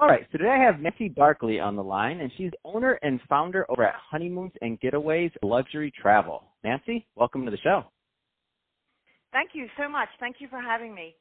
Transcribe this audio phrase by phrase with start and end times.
[0.00, 3.20] All right, so today I have Nancy Barkley on the line, and she's owner and
[3.28, 6.42] founder over at Honeymoons and Getaways Luxury Travel.
[6.64, 7.84] Nancy, welcome to the show.
[9.30, 10.08] Thank you so much.
[10.18, 11.14] Thank you for having me.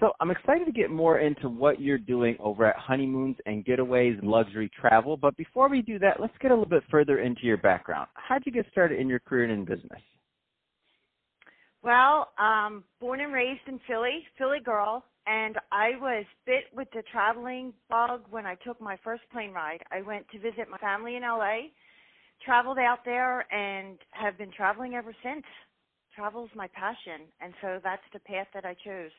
[0.00, 4.18] So I'm excited to get more into what you're doing over at Honeymoons and Getaways
[4.20, 5.16] Luxury Travel.
[5.16, 8.08] But before we do that, let's get a little bit further into your background.
[8.14, 10.02] How'd you get started in your career and in business?
[11.86, 17.04] Well, um, born and raised in Philly, Philly girl, and I was bit with the
[17.12, 19.84] traveling bug when I took my first plane ride.
[19.92, 21.70] I went to visit my family in LA,
[22.44, 25.44] traveled out there, and have been traveling ever since.
[26.12, 29.12] Travel's my passion, and so that's the path that I chose.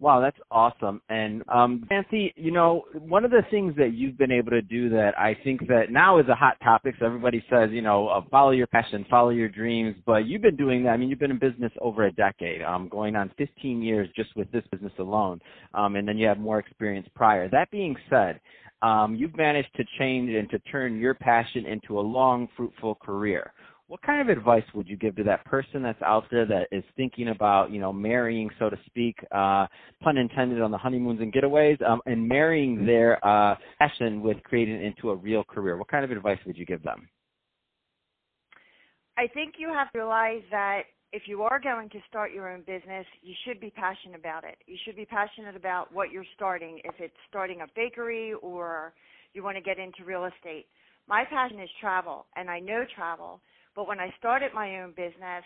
[0.00, 1.02] Wow, that's awesome.
[1.10, 4.88] And um, Nancy, you know, one of the things that you've been able to do
[4.88, 6.94] that I think that now is a hot topic.
[6.98, 9.94] So everybody says, you know, uh, follow your passion, follow your dreams.
[10.06, 10.90] But you've been doing that.
[10.90, 14.34] I mean, you've been in business over a decade, um, going on 15 years just
[14.36, 15.38] with this business alone.
[15.74, 17.50] Um, and then you have more experience prior.
[17.50, 18.40] That being said,
[18.80, 23.52] um, you've managed to change and to turn your passion into a long, fruitful career
[23.90, 26.84] what kind of advice would you give to that person that's out there that is
[26.96, 29.66] thinking about, you know, marrying, so to speak, uh,
[30.00, 34.76] pun intended on the honeymoons and getaways, um, and marrying their uh, passion with creating
[34.76, 35.76] it into a real career?
[35.76, 37.08] What kind of advice would you give them?
[39.18, 42.60] I think you have to realize that if you are going to start your own
[42.60, 44.56] business, you should be passionate about it.
[44.68, 48.92] You should be passionate about what you're starting, if it's starting a bakery or
[49.34, 50.66] you want to get into real estate.
[51.08, 53.40] My passion is travel, and I know travel
[53.74, 55.44] but when I started my own business,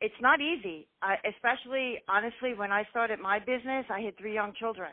[0.00, 0.86] it's not easy.
[1.02, 4.90] I, especially honestly, when I started my business, I had three young children.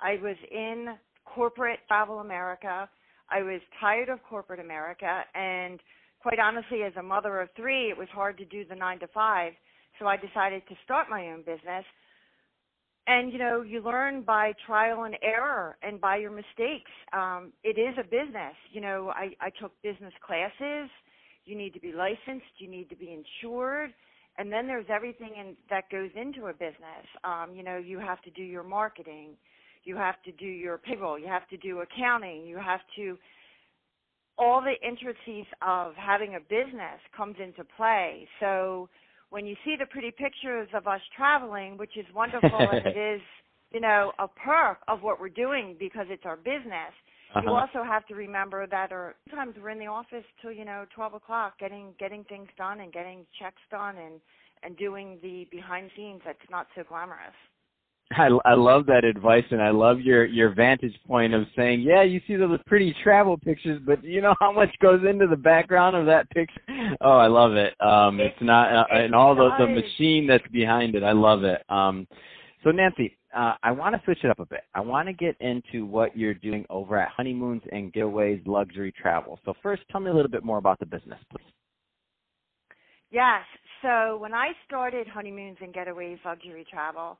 [0.00, 2.88] I was in corporate travel America.
[3.30, 5.80] I was tired of corporate America, and
[6.20, 9.08] quite honestly, as a mother of three, it was hard to do the nine to
[9.08, 9.52] five.
[9.98, 11.84] So I decided to start my own business.
[13.06, 16.90] And you know, you learn by trial and error and by your mistakes.
[17.12, 18.54] Um, it is a business.
[18.72, 20.90] You know, I, I took business classes
[21.46, 23.90] you need to be licensed, you need to be insured,
[24.38, 27.06] and then there's everything in, that goes into a business.
[27.24, 29.30] Um, you know, you have to do your marketing,
[29.84, 33.16] you have to do your payroll, you have to do accounting, you have to
[34.38, 38.28] all the intricacies of having a business comes into play.
[38.40, 38.88] So
[39.30, 43.20] when you see the pretty pictures of us traveling, which is wonderful and it is,
[43.72, 46.92] you know, a perk of what we're doing because it's our business,
[47.36, 47.50] uh-huh.
[47.50, 50.86] You also have to remember that, or sometimes we're in the office till you know
[50.94, 54.20] twelve o'clock, getting getting things done and getting checks done and
[54.62, 57.34] and doing the behind scenes that's not so glamorous.
[58.12, 62.02] I, I love that advice, and I love your your vantage point of saying, yeah,
[62.02, 65.96] you see those pretty travel pictures, but you know how much goes into the background
[65.96, 66.60] of that picture.
[67.00, 67.74] Oh, I love it.
[67.80, 71.02] Um, it's, it's not, uh, and all the the machine that's behind it.
[71.02, 71.62] I love it.
[71.68, 72.06] Um,
[72.66, 74.62] so Nancy, uh, I want to switch it up a bit.
[74.74, 79.38] I want to get into what you're doing over at Honeymoons and Getaways Luxury Travel.
[79.44, 81.46] So first, tell me a little bit more about the business, please.
[83.12, 83.42] Yes.
[83.82, 87.18] So when I started Honeymoons and Getaways Luxury Travel,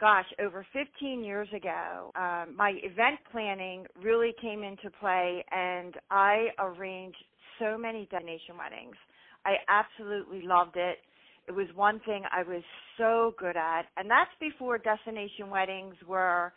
[0.00, 6.48] gosh, over 15 years ago, um, my event planning really came into play, and I
[6.58, 7.22] arranged
[7.60, 8.96] so many destination weddings.
[9.44, 10.98] I absolutely loved it.
[11.50, 12.62] It was one thing I was
[12.96, 16.52] so good at, and that's before destination weddings were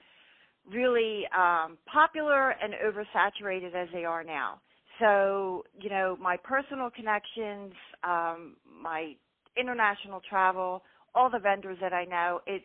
[0.71, 4.61] really um, popular and oversaturated as they are now.
[4.99, 7.73] So, you know, my personal connections,
[8.03, 9.15] um, my
[9.57, 10.83] international travel,
[11.15, 12.61] all the vendors that I know, it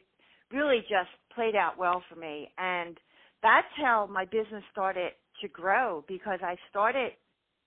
[0.52, 2.50] really just played out well for me.
[2.58, 2.98] And
[3.42, 7.12] that's how my business started to grow because I started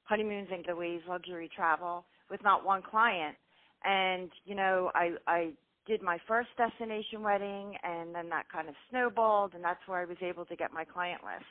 [0.03, 3.35] Honeymoons and Getaways Luxury Travel with not one client
[3.83, 5.51] and you know i i
[5.87, 10.05] did my first destination wedding and then that kind of snowballed and that's where i
[10.05, 11.45] was able to get my client list.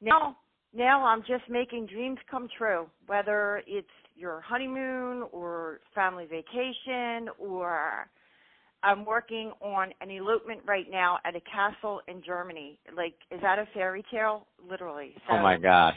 [0.00, 0.36] Now
[0.74, 8.08] now i'm just making dreams come true whether it's your honeymoon or family vacation or
[8.82, 12.78] i'm working on an elopement right now at a castle in germany.
[12.96, 14.46] Like is that a fairy tale?
[14.68, 15.14] Literally.
[15.28, 15.94] So, oh my gosh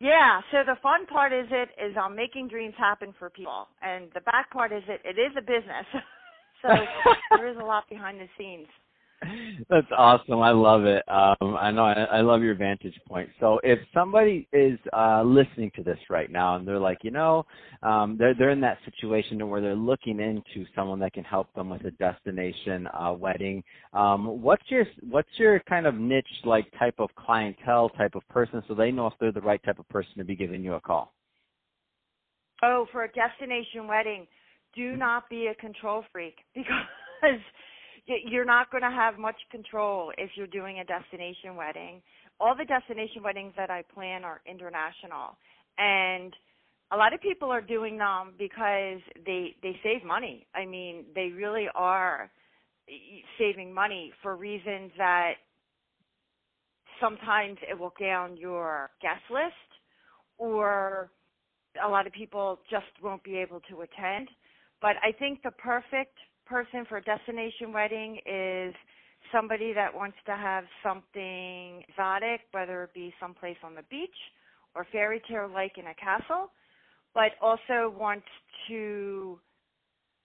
[0.00, 4.08] yeah, so the fun part is it is I'm making dreams happen for people, and
[4.14, 5.86] the back part is it it is a business,
[6.62, 6.68] so
[7.36, 8.68] there is a lot behind the scenes.
[9.68, 10.40] That's awesome.
[10.40, 11.02] I love it.
[11.08, 13.28] Um, I know I, I, love your vantage point.
[13.40, 17.44] So if somebody is uh, listening to this right now and they're like, you know,
[17.82, 21.70] um, they're they're in that situation where they're looking into someone that can help them
[21.70, 23.62] with a destination uh, wedding.
[23.92, 28.62] Um, what's your what's your kind of niche like type of clientele type of person
[28.68, 30.80] so they know if they're the right type of person to be giving you a
[30.80, 31.12] call?
[32.62, 34.26] Oh, for a destination wedding,
[34.74, 37.40] do not be a control freak because
[38.26, 42.02] you're not going to have much control if you're doing a destination wedding.
[42.40, 45.36] All the destination weddings that I plan are international,
[45.76, 46.32] and
[46.92, 50.46] a lot of people are doing them because they they save money.
[50.54, 52.30] I mean, they really are
[53.38, 55.34] saving money for reasons that
[57.00, 59.54] sometimes it will down your guest list
[60.38, 61.10] or
[61.84, 64.28] a lot of people just won't be able to attend.
[64.80, 66.16] But I think the perfect
[66.48, 68.74] person for a destination wedding is
[69.32, 74.10] somebody that wants to have something exotic, whether it be someplace on the beach
[74.74, 76.50] or fairy tale like in a castle,
[77.14, 78.26] but also wants
[78.68, 79.38] to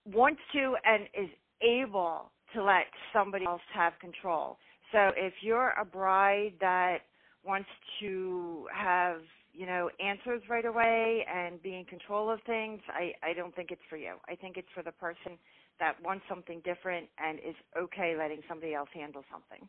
[0.06, 1.30] wants to and is
[1.62, 4.58] able to let somebody else have control.
[4.92, 7.00] So if you're a bride that
[7.46, 7.70] wants
[8.02, 9.22] to have
[9.54, 13.72] you know, answers right away and be in control of things, I, I don't think
[13.72, 14.16] it's for you.
[14.28, 15.38] I think it's for the person
[15.80, 19.66] that wants something different and is okay letting somebody else handle something.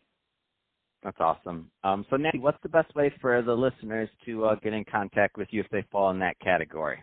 [1.03, 1.71] That's awesome.
[1.83, 5.37] Um, so, Nancy, what's the best way for the listeners to uh, get in contact
[5.37, 6.99] with you if they fall in that category?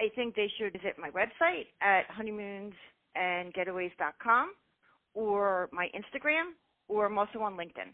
[0.00, 4.52] I think they should visit my website at honeymoonsandgetaways.com
[5.14, 6.54] or my Instagram,
[6.88, 7.92] or I'm also on LinkedIn.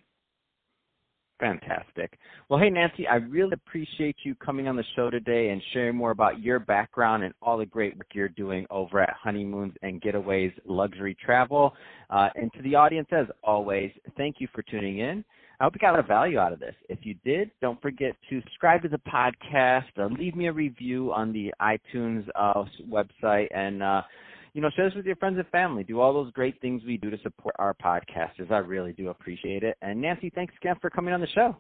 [1.41, 2.19] Fantastic.
[2.49, 6.11] Well, hey, Nancy, I really appreciate you coming on the show today and sharing more
[6.11, 10.53] about your background and all the great work you're doing over at Honeymoons and Getaways
[10.65, 11.75] Luxury Travel.
[12.11, 15.25] Uh, and to the audience, as always, thank you for tuning in.
[15.61, 16.75] I hope you got a lot of value out of this.
[16.89, 21.13] If you did, don't forget to subscribe to the podcast, uh, leave me a review
[21.13, 24.03] on the iTunes uh, website, and uh,
[24.53, 25.85] you know, share this with your friends and family.
[25.85, 28.51] Do all those great things we do to support our podcasters.
[28.51, 29.77] I really do appreciate it.
[29.83, 31.57] And Nancy, thanks again for coming on the show.